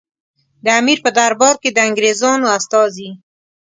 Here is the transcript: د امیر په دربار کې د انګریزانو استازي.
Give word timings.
د 0.65 0.65
امیر 0.79 0.97
په 1.05 1.09
دربار 1.17 1.55
کې 1.61 1.69
د 1.73 1.77
انګریزانو 1.87 2.45
استازي. 2.57 3.09